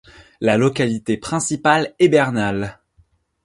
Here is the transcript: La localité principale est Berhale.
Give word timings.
La 0.39 0.57
localité 0.57 1.15
principale 1.15 1.93
est 1.99 2.09
Berhale. 2.09 2.79